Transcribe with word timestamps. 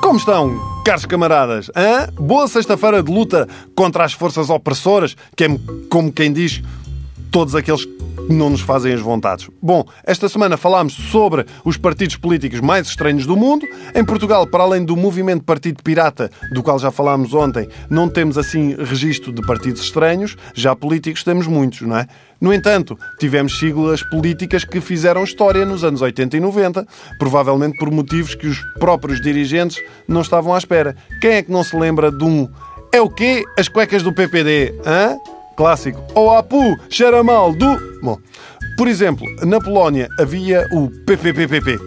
Como 0.00 0.18
estão, 0.18 0.58
caros 0.84 1.04
camaradas? 1.04 1.70
Hã? 1.76 2.08
Boa 2.14 2.48
sexta-feira 2.48 3.02
de 3.02 3.12
luta 3.12 3.48
contra 3.74 4.04
as 4.04 4.12
forças 4.12 4.48
opressoras, 4.48 5.16
que 5.36 5.44
é 5.44 5.48
como 5.90 6.10
quem 6.10 6.32
diz 6.32 6.62
todos 7.30 7.54
aqueles 7.54 7.84
que 7.84 7.96
não 8.28 8.50
nos 8.50 8.60
fazem 8.60 8.92
as 8.92 9.00
vontades. 9.00 9.48
Bom, 9.62 9.84
esta 10.04 10.28
semana 10.28 10.56
falámos 10.56 10.94
sobre 10.94 11.46
os 11.64 11.76
partidos 11.76 12.16
políticos 12.16 12.60
mais 12.60 12.88
estranhos 12.88 13.26
do 13.26 13.36
mundo. 13.36 13.66
Em 13.94 14.04
Portugal, 14.04 14.46
para 14.46 14.64
além 14.64 14.84
do 14.84 14.96
movimento 14.96 15.44
Partido 15.44 15.82
Pirata, 15.82 16.30
do 16.52 16.62
qual 16.62 16.78
já 16.78 16.90
falámos 16.90 17.34
ontem, 17.34 17.68
não 17.88 18.08
temos 18.08 18.36
assim 18.36 18.74
registro 18.76 19.32
de 19.32 19.42
partidos 19.42 19.82
estranhos. 19.82 20.36
Já 20.54 20.74
políticos 20.74 21.22
temos 21.22 21.46
muitos, 21.46 21.82
não 21.82 21.96
é? 21.96 22.06
No 22.40 22.52
entanto, 22.52 22.98
tivemos 23.18 23.58
siglas 23.58 24.02
políticas 24.02 24.64
que 24.64 24.80
fizeram 24.80 25.24
história 25.24 25.64
nos 25.64 25.82
anos 25.84 26.02
80 26.02 26.36
e 26.36 26.40
90, 26.40 26.86
provavelmente 27.18 27.78
por 27.78 27.90
motivos 27.90 28.34
que 28.34 28.46
os 28.46 28.58
próprios 28.78 29.20
dirigentes 29.20 29.82
não 30.06 30.20
estavam 30.20 30.54
à 30.54 30.58
espera. 30.58 30.94
Quem 31.20 31.32
é 31.32 31.42
que 31.42 31.50
não 31.50 31.64
se 31.64 31.74
lembra 31.76 32.10
de 32.10 32.24
um 32.24 32.48
é 32.92 33.00
o 33.00 33.10
quê? 33.10 33.44
As 33.58 33.68
cuecas 33.68 34.02
do 34.02 34.12
PPD, 34.12 34.74
hã? 34.86 35.16
Clássico. 35.56 36.02
Ou 36.14 36.36
Apu, 36.36 36.76
cheira 36.88 37.22
mal 37.22 37.52
do... 37.52 38.00
Bom, 38.02 38.18
por 38.76 38.88
exemplo, 38.88 39.26
na 39.42 39.58
Polónia 39.58 40.08
havia 40.18 40.68
o 40.70 40.90
PPPPP. 41.06 41.78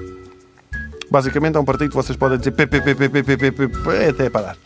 Basicamente 1.11 1.55
é 1.55 1.59
um 1.59 1.65
partido 1.65 1.89
que 1.89 1.95
vocês 1.95 2.17
podem 2.17 2.37
dizer 2.37 2.51
PPPPPPP 2.51 4.09
até 4.09 4.29
parar. 4.29 4.57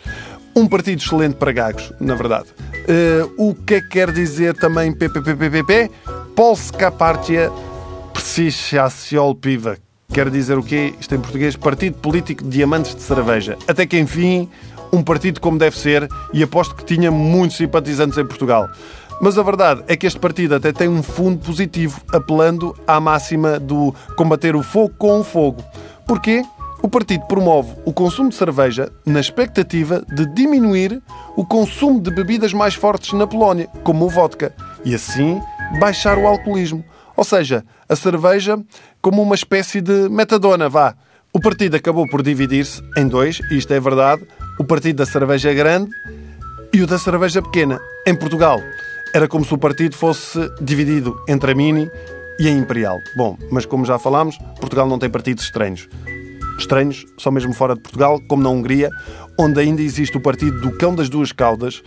Um 0.55 0.67
partido 0.67 1.01
excelente 1.01 1.35
para 1.35 1.51
gagos, 1.51 1.91
na 1.99 2.15
verdade. 2.15 2.47
Uh, 2.71 3.49
o 3.49 3.55
que 3.55 3.75
é 3.75 3.81
que 3.81 3.87
quer 3.87 4.11
dizer 4.11 4.53
também 4.55 4.91
PPPPPP? 4.93 5.89
Polska 6.35 6.91
Partia 6.91 7.51
Psychiaciol 8.13 9.35
Piva. 9.35 9.77
Quer 10.13 10.29
dizer 10.29 10.57
o 10.57 10.63
quê? 10.63 10.93
Isto 10.99 11.15
em 11.15 11.19
português, 11.19 11.55
Partido 11.55 11.97
Político 11.97 12.43
de 12.43 12.51
Diamantes 12.51 12.93
de 12.93 13.01
Cerveja. 13.01 13.57
Até 13.67 13.85
que 13.85 13.97
enfim, 13.97 14.47
um 14.93 15.03
partido 15.03 15.41
como 15.41 15.57
deve 15.57 15.77
ser 15.77 16.07
e 16.31 16.43
aposto 16.43 16.75
que 16.75 16.85
tinha 16.85 17.11
muitos 17.11 17.57
simpatizantes 17.57 18.17
em 18.17 18.25
Portugal. 18.25 18.69
Mas 19.19 19.37
a 19.37 19.43
verdade 19.43 19.83
é 19.87 19.95
que 19.95 20.05
este 20.05 20.19
partido 20.19 20.55
até 20.55 20.71
tem 20.71 20.87
um 20.87 21.01
fundo 21.01 21.39
positivo, 21.39 21.99
apelando 22.13 22.75
à 22.85 22.99
máxima 22.99 23.59
do 23.59 23.93
combater 24.15 24.55
o 24.55 24.61
fogo 24.61 24.93
com 24.97 25.19
o 25.19 25.23
fogo. 25.23 25.63
Porquê? 26.07 26.43
O 26.81 26.89
partido 26.89 27.25
promove 27.27 27.73
o 27.85 27.93
consumo 27.93 28.29
de 28.29 28.35
cerveja 28.35 28.91
na 29.05 29.19
expectativa 29.19 30.03
de 30.13 30.25
diminuir 30.33 31.01
o 31.35 31.45
consumo 31.45 31.99
de 31.99 32.11
bebidas 32.11 32.53
mais 32.53 32.75
fortes 32.75 33.13
na 33.13 33.25
Polónia, 33.25 33.67
como 33.83 34.05
o 34.05 34.09
vodka, 34.09 34.53
e 34.83 34.93
assim 34.93 35.39
baixar 35.79 36.17
o 36.17 36.27
alcoolismo. 36.27 36.83
Ou 37.15 37.23
seja, 37.23 37.63
a 37.87 37.95
cerveja 37.95 38.59
como 39.01 39.21
uma 39.21 39.35
espécie 39.35 39.79
de 39.79 40.09
metadona, 40.09 40.67
vá. 40.67 40.93
O 41.31 41.39
partido 41.39 41.75
acabou 41.77 42.07
por 42.07 42.21
dividir-se 42.21 42.81
em 42.97 43.07
dois, 43.07 43.39
e 43.49 43.57
isto 43.57 43.73
é 43.73 43.79
verdade, 43.79 44.21
o 44.59 44.63
partido 44.63 44.97
da 44.97 45.05
cerveja 45.05 45.53
grande 45.53 45.91
e 46.73 46.81
o 46.81 46.87
da 46.87 46.97
cerveja 46.97 47.41
pequena. 47.41 47.79
Em 48.05 48.15
Portugal, 48.15 48.61
era 49.13 49.27
como 49.27 49.45
se 49.45 49.53
o 49.53 49.57
partido 49.57 49.95
fosse 49.95 50.39
dividido 50.61 51.15
entre 51.27 51.51
a 51.51 51.55
Mini 51.55 51.89
e 52.39 52.47
a 52.47 52.51
Imperial. 52.51 52.99
Bom, 53.15 53.37
mas 53.51 53.65
como 53.65 53.85
já 53.85 53.99
falámos, 53.99 54.37
Portugal 54.59 54.87
não 54.87 54.97
tem 54.97 55.09
partidos 55.09 55.43
estranhos. 55.43 55.87
Estranhos 56.63 57.05
só 57.17 57.29
mesmo 57.29 57.53
fora 57.53 57.75
de 57.75 57.81
Portugal, 57.81 58.19
como 58.27 58.41
na 58.41 58.49
Hungria, 58.49 58.89
onde 59.39 59.59
ainda 59.59 59.81
existe 59.81 60.17
o 60.17 60.21
partido 60.21 60.59
do 60.61 60.71
cão 60.77 60.95
das 60.95 61.09
duas 61.09 61.31
caudas. 61.31 61.81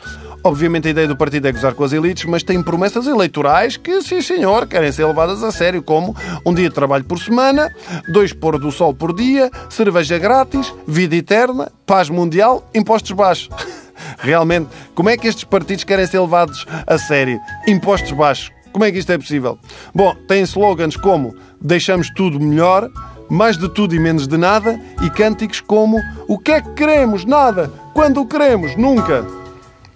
Obviamente 0.45 0.87
a 0.87 0.91
ideia 0.91 1.09
do 1.09 1.17
partido 1.17 1.49
é 1.49 1.53
gozar 1.53 1.75
com 1.75 1.83
as 1.83 1.93
elites, 1.93 2.25
mas 2.25 2.43
tem 2.43 2.63
promessas 2.63 3.07
eleitorais 3.07 3.77
que, 3.77 4.01
sim 4.03 4.21
senhor, 4.21 4.67
querem 4.67 4.93
ser 4.93 5.05
levadas 5.05 5.43
a 5.43 5.51
sério, 5.51 5.83
como 5.83 6.15
um 6.45 6.55
dia 6.55 6.69
de 6.69 6.75
trabalho 6.75 7.05
por 7.05 7.19
semana, 7.19 7.69
dois 8.09 8.33
pôr 8.33 8.59
do 8.59 8.71
sol 8.71 8.95
por 8.95 9.15
dia, 9.15 9.51
cerveja 9.69 10.19
grátis, 10.19 10.73
vida 10.87 11.17
eterna, 11.17 11.71
paz 11.85 12.09
mundial, 12.09 12.69
impostos 12.75 13.13
baixos. 13.13 13.49
Realmente, 14.19 14.69
como 14.95 15.09
é 15.09 15.17
que 15.17 15.27
estes 15.27 15.45
partidos 15.45 15.85
querem 15.85 16.07
ser 16.07 16.21
levados 16.21 16.67
a 16.87 16.99
sério? 16.99 17.41
Impostos 17.67 18.13
baixos. 18.13 18.53
Como 18.73 18.85
é 18.85 18.93
que 18.93 18.99
isto 18.99 19.11
é 19.11 19.17
possível? 19.17 19.59
Bom, 19.95 20.15
têm 20.29 20.43
slogans 20.43 20.97
como 20.97 21.35
deixamos 21.61 22.11
tudo 22.11 22.39
melhor, 22.39 22.91
mais 23.29 23.57
de 23.57 23.69
tudo 23.69 23.95
e 23.95 23.99
menos 23.99 24.27
de 24.27 24.37
nada, 24.37 24.81
e 25.03 25.11
cânticos 25.11 25.61
como 25.61 26.01
o 26.29 26.39
que 26.39 26.53
é 26.53 26.61
que 26.61 26.71
queremos? 26.71 27.25
Nada. 27.25 27.71
Quando 27.95 28.21
o 28.21 28.27
queremos? 28.27 28.77
Nunca. 28.77 29.25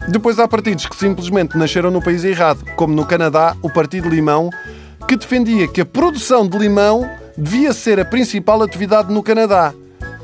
Depois 0.08 0.38
há 0.38 0.48
partidos 0.48 0.86
que 0.86 0.96
simplesmente 0.96 1.56
nasceram 1.56 1.90
no 1.90 2.02
país 2.02 2.24
errado, 2.24 2.64
como 2.74 2.94
no 2.94 3.04
Canadá, 3.06 3.56
o 3.62 3.70
Partido 3.70 4.08
Limão, 4.08 4.50
que 5.06 5.16
defendia 5.16 5.68
que 5.68 5.80
a 5.80 5.86
produção 5.86 6.46
de 6.46 6.56
limão 6.56 7.08
devia 7.36 7.72
ser 7.72 8.00
a 8.00 8.04
principal 8.04 8.62
atividade 8.62 9.12
no 9.12 9.22
Canadá. 9.22 9.74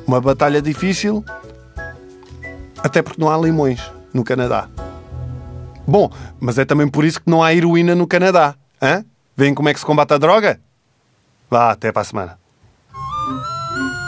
Uma 0.06 0.21
batalha 0.21 0.62
difícil, 0.62 1.25
até 2.83 3.03
porque 3.03 3.21
não 3.21 3.31
há 3.31 3.37
limões 3.37 3.81
no 4.15 4.25
Canadá. 4.25 4.69
Bom, 5.87 6.11
mas 6.41 6.59
é 6.59 6.65
também 6.65 6.88
por 6.88 7.05
isso 7.05 7.21
que 7.21 7.31
não 7.31 7.43
há 7.43 7.55
heroína 7.55 7.94
no 7.94 8.06
Canadá. 8.06 8.55
Hã? 8.83 9.05
Vêem 9.37 9.55
como 9.55 9.69
é 9.69 9.75
que 9.75 9.81
se 9.81 9.87
combate 9.87 10.15
a 10.15 10.19
droga? 10.19 10.61
Vá, 11.50 11.71
até 11.71 11.93
para 11.93 12.03
a 12.03 12.05
semana. 12.05 12.46
Música 13.26 14.06